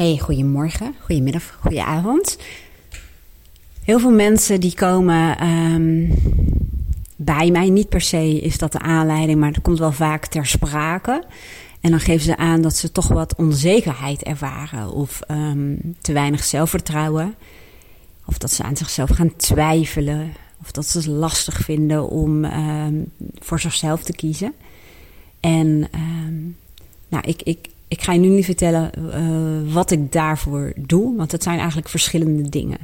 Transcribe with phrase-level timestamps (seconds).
[0.00, 2.38] Hey, goedemorgen, goedemiddag, goedenavond.
[3.82, 6.08] Heel veel mensen die komen ehm,
[7.16, 10.46] bij mij, niet per se is dat de aanleiding, maar dat komt wel vaak ter
[10.46, 11.24] sprake.
[11.80, 16.44] En dan geven ze aan dat ze toch wat onzekerheid ervaren of ehm, te weinig
[16.44, 17.34] zelfvertrouwen.
[18.24, 20.32] Of dat ze aan zichzelf gaan twijfelen.
[20.60, 22.94] Of dat ze het lastig vinden om ehm,
[23.38, 24.54] voor zichzelf te kiezen.
[25.40, 25.88] En
[27.08, 31.32] nou, ik, ik, ik ga je nu niet vertellen uh, wat ik daarvoor doe, want
[31.32, 32.78] het zijn eigenlijk verschillende dingen.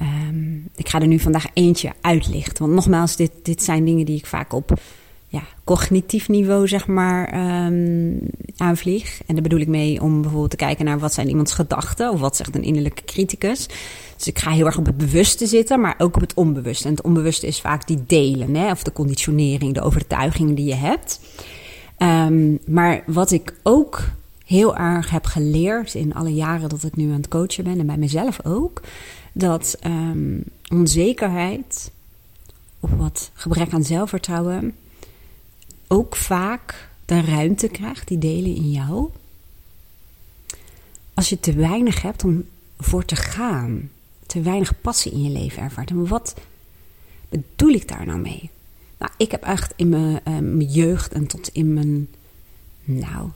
[0.00, 2.62] Um, ik ga er nu vandaag eentje uitlichten.
[2.62, 4.80] Want nogmaals, dit, dit zijn dingen die ik vaak op
[5.28, 7.34] ja, cognitief niveau zeg maar
[7.66, 8.18] um,
[8.56, 9.20] aanvlieg.
[9.26, 12.20] En daar bedoel ik mee om bijvoorbeeld te kijken naar wat zijn iemands gedachten of
[12.20, 13.66] wat zegt een innerlijke criticus.
[14.16, 16.84] Dus ik ga heel erg op het bewuste zitten, maar ook op het onbewuste.
[16.84, 20.74] En het onbewuste is vaak die delen, hè, of de conditionering, de overtuigingen die je
[20.74, 21.20] hebt.
[22.02, 24.08] Um, maar wat ik ook
[24.44, 27.86] heel erg heb geleerd in alle jaren dat ik nu aan het coachen ben en
[27.86, 28.82] bij mezelf ook,
[29.32, 31.90] dat um, onzekerheid
[32.80, 34.74] of wat gebrek aan zelfvertrouwen
[35.88, 39.10] ook vaak de ruimte krijgt, die delen in jou,
[41.14, 42.44] als je te weinig hebt om
[42.78, 43.90] voor te gaan,
[44.26, 45.90] te weinig passie in je leven ervaart.
[45.90, 46.34] En wat
[47.28, 48.50] bedoel ik daar nou mee?
[49.02, 52.08] Nou, ik heb echt in mijn, jeugd en tot in mijn,
[52.84, 53.28] nou,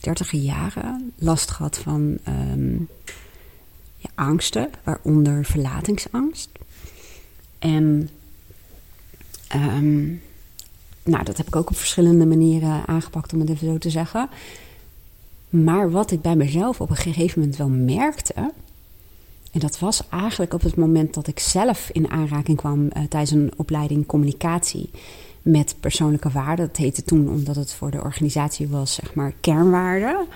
[0.00, 2.88] dertige jaren last gehad van um,
[3.96, 6.48] ja, angsten, waaronder verlatingsangst.
[7.58, 8.10] En
[9.54, 10.22] um,
[11.02, 14.28] nou, dat heb ik ook op verschillende manieren aangepakt, om het even zo te zeggen.
[15.48, 18.52] Maar wat ik bij mezelf op een gegeven moment wel merkte,
[19.50, 23.30] en dat was eigenlijk op het moment dat ik zelf in aanraking kwam uh, tijdens
[23.30, 24.90] een opleiding communicatie
[25.42, 26.66] met persoonlijke waarden.
[26.66, 30.26] Dat heette toen, omdat het voor de organisatie was, zeg maar, kernwaarden.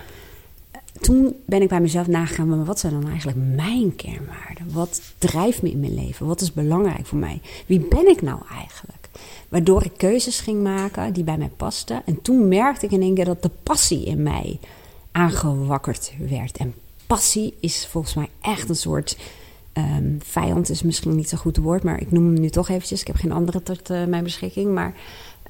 [1.01, 4.71] Toen ben ik bij mezelf nagegaan, wat zijn dan eigenlijk mijn kernwaarden?
[4.71, 6.25] Wat drijft me in mijn leven?
[6.25, 7.41] Wat is belangrijk voor mij?
[7.65, 9.09] Wie ben ik nou eigenlijk?
[9.49, 12.01] Waardoor ik keuzes ging maken die bij mij pasten.
[12.05, 14.59] En toen merkte ik in één keer dat de passie in mij
[15.11, 16.57] aangewakkerd werd.
[16.57, 16.73] En
[17.07, 19.17] passie is volgens mij echt een soort
[19.73, 23.01] um, vijand, is misschien niet zo'n goed woord, maar ik noem hem nu toch eventjes.
[23.01, 24.73] Ik heb geen andere tot uh, mijn beschikking.
[24.73, 24.93] Maar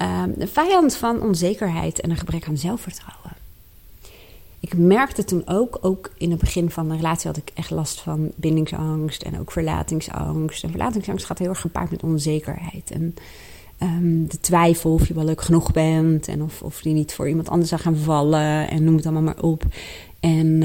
[0.01, 3.31] um, een vijand van onzekerheid en een gebrek aan zelfvertrouwen.
[4.59, 8.01] Ik merkte toen ook, ook in het begin van de relatie had ik echt last
[8.01, 10.63] van bindingsangst en ook verlatingsangst.
[10.63, 12.91] En verlatingsangst gaat heel erg gepaard met onzekerheid.
[12.91, 13.15] En
[13.81, 17.29] um, de twijfel of je wel leuk genoeg bent en of, of je niet voor
[17.29, 19.63] iemand anders zou gaan vallen en noem het allemaal maar op.
[20.19, 20.63] En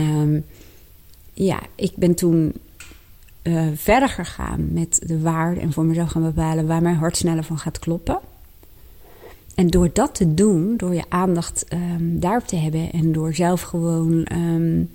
[1.32, 2.52] ja, ik ben toen
[3.42, 7.44] uh, verder gegaan met de waarde en voor mezelf gaan bepalen waar mijn hart sneller
[7.44, 8.18] van gaat kloppen.
[9.54, 13.60] En door dat te doen, door je aandacht um, daarop te hebben en door zelf
[13.60, 14.90] gewoon um,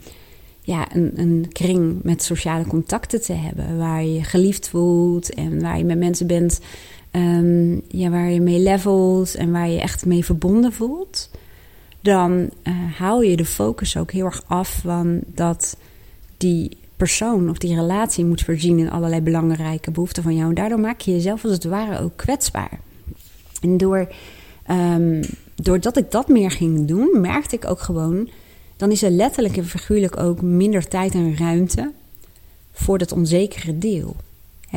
[0.62, 5.78] ja, een, een, kring met sociale contacten te hebben, waar je geliefd voelt en waar
[5.78, 6.60] je met mensen bent
[7.12, 11.30] um, ja, waar je mee levelt en waar je echt mee verbonden voelt,
[12.02, 15.78] dan uh, haal je de focus ook heel erg af van dat
[16.38, 20.50] die persoon of die relatie moet voorzien in allerlei belangrijke behoeften van jou.
[20.50, 22.80] En daardoor maak je jezelf als het ware ook kwetsbaar.
[23.62, 24.08] En door,
[24.72, 25.22] um,
[25.56, 28.30] doordat ik dat meer ging doen, merkte ik ook gewoon,
[28.78, 31.92] dan is er letterlijk en figuurlijk ook minder tijd en ruimte
[32.72, 34.16] voor dat onzekere deel.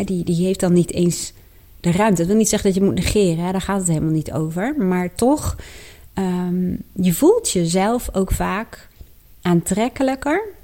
[0.04, 1.32] Die, die heeft dan niet eens
[1.80, 2.16] de ruimte.
[2.16, 3.52] Dat wil niet zeggen dat je moet negeren, hè?
[3.52, 4.74] daar gaat het helemaal niet over.
[4.76, 5.56] Maar toch,
[6.14, 8.88] um, je voelt jezelf ook vaak
[9.42, 10.56] aantrekkelijker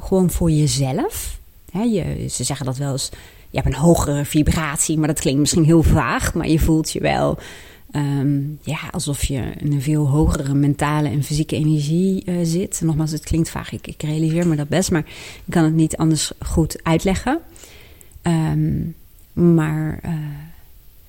[0.00, 1.38] gewoon voor jezelf.
[1.72, 3.10] je, ze zeggen dat wel eens,
[3.50, 7.00] je hebt een hogere vibratie, maar dat klinkt misschien heel vaag, maar je voelt je
[7.00, 7.38] wel
[7.92, 12.80] um, ja, alsof je in een veel hogere mentale en fysieke energie uh, zit.
[12.84, 15.04] Nogmaals, het klinkt vaag, ik, realiseer me dat best, maar
[15.44, 17.38] ik kan het niet anders goed uitleggen.
[18.22, 18.94] Um,
[19.32, 20.12] maar uh,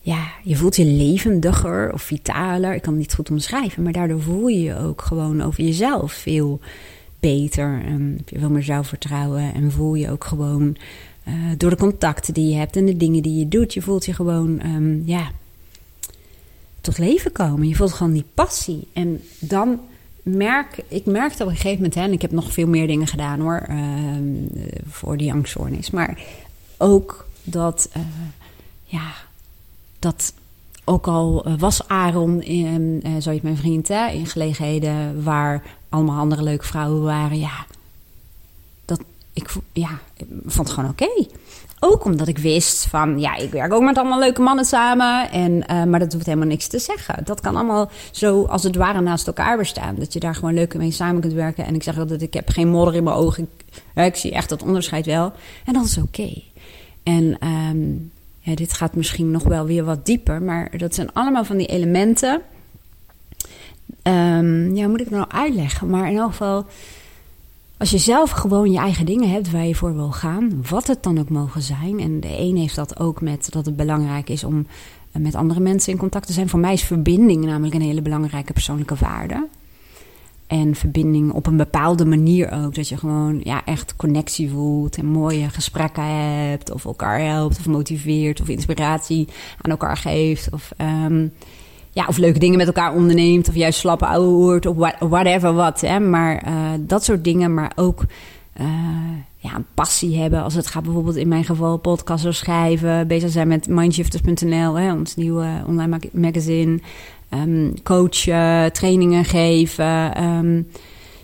[0.01, 2.73] ja, je voelt je levendiger of vitaler.
[2.73, 6.13] Ik kan het niet goed omschrijven, maar daardoor voel je je ook gewoon over jezelf
[6.13, 6.59] veel
[7.21, 7.81] beter.
[7.85, 10.77] En heb je veel meer zelfvertrouwen en voel je ook gewoon
[11.27, 14.05] uh, door de contacten die je hebt en de dingen die je doet, je voelt
[14.05, 15.31] je gewoon, um, ja,
[16.81, 17.67] tot leven komen.
[17.67, 18.87] Je voelt gewoon die passie.
[18.93, 19.79] En dan
[20.23, 23.07] merk ik merkte op een gegeven moment, hè, en ik heb nog veel meer dingen
[23.07, 23.77] gedaan hoor, uh,
[24.87, 26.21] voor die angststoornis, maar
[26.77, 28.03] ook dat, uh,
[28.83, 29.11] ja,
[29.99, 30.33] dat
[30.83, 36.65] ook al was Aaron, in, uh, mijn vriend, hè, in gelegenheden waar allemaal andere leuke
[36.65, 37.65] vrouwen waren, ja,
[38.85, 39.01] dat
[39.33, 41.27] ik, ja, ik vond het gewoon oké.
[41.83, 45.31] Ook omdat ik wist van, ja, ik werk ook met allemaal leuke mannen samen.
[45.31, 47.23] En, uh, maar dat hoeft helemaal niks te zeggen.
[47.23, 49.95] Dat kan allemaal zo als het ware naast elkaar bestaan.
[49.95, 51.65] Dat je daar gewoon leuk mee samen kunt werken.
[51.65, 53.47] En ik zeg altijd, ik heb geen modder in mijn ogen.
[53.95, 55.33] Ik, ik zie echt dat onderscheid wel.
[55.65, 56.41] En dat is oké.
[57.03, 60.41] En um, ja, dit gaat misschien nog wel weer wat dieper.
[60.41, 62.41] Maar dat zijn allemaal van die elementen.
[64.03, 65.89] Um, ja, moet ik nou uitleggen?
[65.89, 66.65] Maar in elk geval
[67.81, 71.03] als je zelf gewoon je eigen dingen hebt waar je voor wil gaan, wat het
[71.03, 71.99] dan ook mogen zijn.
[71.99, 74.67] En de een heeft dat ook met dat het belangrijk is om
[75.11, 76.49] eh, met andere mensen in contact te zijn.
[76.49, 79.47] Voor mij is verbinding namelijk een hele belangrijke persoonlijke waarde.
[80.47, 82.75] En verbinding op een bepaalde manier ook.
[82.75, 86.71] Dat je gewoon ja, echt connectie voelt en mooie gesprekken hebt.
[86.71, 89.27] Of elkaar helpt of motiveert of inspiratie
[89.61, 90.49] aan elkaar geeft.
[90.51, 91.33] Of um,
[91.91, 93.49] ja, of leuke dingen met elkaar onderneemt.
[93.49, 94.65] Of juist slappe ouwe hoort.
[94.65, 95.81] Of whatever wat.
[95.81, 95.99] Hè.
[95.99, 97.53] Maar uh, dat soort dingen.
[97.53, 98.03] Maar ook
[98.61, 98.67] uh,
[99.37, 100.43] ja, een passie hebben.
[100.43, 103.07] Als het gaat bijvoorbeeld in mijn geval podcasts schrijven.
[103.07, 104.73] Bezig zijn met mindshifters.nl.
[104.73, 106.79] Ons nieuwe online magazine.
[107.33, 110.23] Um, coachen, trainingen geven.
[110.23, 110.67] Um,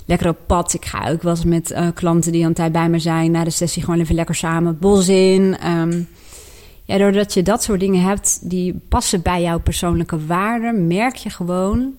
[0.05, 0.73] lekker op pad.
[0.73, 3.31] Ik ga ook wel eens met uh, klanten die aan tijd bij me zijn.
[3.31, 5.57] Na de sessie gewoon even lekker samen bos in.
[5.67, 6.07] Um,
[6.87, 11.29] ja, doordat je dat soort dingen hebt die passen bij jouw persoonlijke waarden, merk je
[11.29, 11.93] gewoon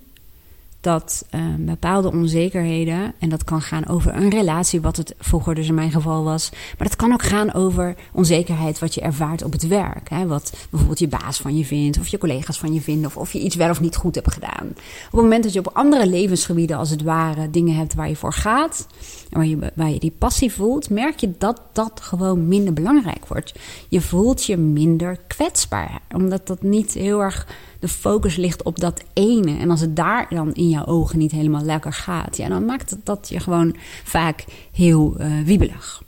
[0.81, 5.69] dat uh, bepaalde onzekerheden, en dat kan gaan over een relatie, wat het vroeger dus
[5.69, 9.53] in mijn geval was, maar dat kan ook gaan over onzekerheid wat je ervaart op
[9.53, 10.09] het werk.
[10.09, 10.27] Hè?
[10.27, 13.33] Wat bijvoorbeeld je baas van je vindt, of je collega's van je vinden, of of
[13.33, 14.67] je iets wel of niet goed hebt gedaan.
[14.67, 18.17] Op het moment dat je op andere levensgebieden, als het ware, dingen hebt waar je
[18.17, 18.87] voor gaat,
[19.31, 23.55] waar je, waar je die passie voelt, merk je dat dat gewoon minder belangrijk wordt.
[23.89, 27.47] Je voelt je minder kwetsbaar, omdat dat niet heel erg
[27.79, 29.59] de focus ligt op dat ene.
[29.59, 32.97] En als het daar dan in jouw ogen niet helemaal lekker gaat, ja, dan maakt
[33.05, 36.03] dat je gewoon vaak heel uh, wiebelig.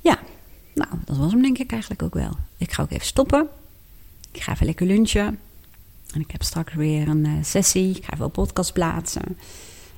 [0.00, 0.18] Ja,
[0.74, 2.36] nou, dat was hem denk ik eigenlijk ook wel.
[2.56, 3.48] Ik ga ook even stoppen.
[4.32, 5.38] Ik ga even lekker lunchen.
[6.14, 7.96] En ik heb straks weer een uh, sessie.
[7.96, 9.38] Ik ga even een podcast plaatsen.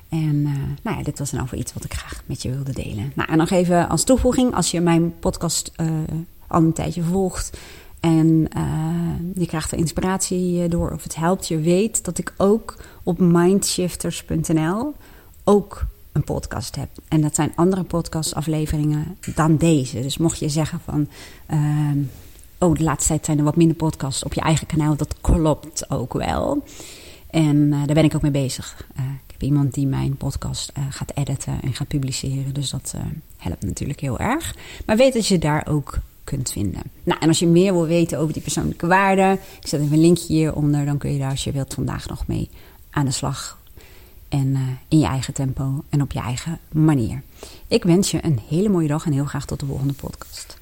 [0.08, 2.72] En uh, nou ja, dit was dan over iets wat ik graag met je wilde
[2.72, 3.12] delen.
[3.14, 5.72] Nou, en nog even als toevoeging, als je mijn podcast
[6.46, 7.58] al een tijdje volgt,
[8.02, 11.60] en uh, je krijgt er inspiratie door of het helpt je.
[11.60, 14.94] Weet dat ik ook op mindshifters.nl
[15.44, 16.88] ook een podcast heb.
[17.08, 20.00] En dat zijn andere podcastafleveringen dan deze.
[20.00, 21.08] Dus mocht je zeggen van...
[21.50, 21.90] Uh,
[22.58, 24.96] oh, de laatste tijd zijn er wat minder podcasts op je eigen kanaal.
[24.96, 26.64] Dat klopt ook wel.
[27.30, 28.86] En uh, daar ben ik ook mee bezig.
[28.98, 32.54] Uh, ik heb iemand die mijn podcast gaat editen en gaat publiceren.
[32.54, 32.94] Dus dat
[33.36, 34.56] helpt natuurlijk heel erg.
[34.86, 36.82] Maar weet dat je daar ook kunt vinden.
[37.04, 40.00] Nou, en als je meer wil weten over die persoonlijke waarden, ik zet even een
[40.00, 42.48] linkje hieronder, dan kun je daar als je wilt vandaag nog mee
[42.90, 43.60] aan de slag.
[44.28, 47.22] En uh, in je eigen tempo en op je eigen manier.
[47.66, 50.60] Ik wens je een hele mooie dag en heel graag tot de volgende podcast.